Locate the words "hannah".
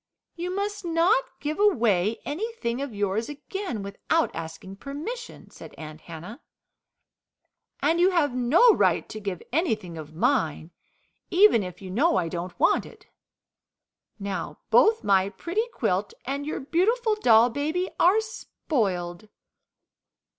6.01-6.41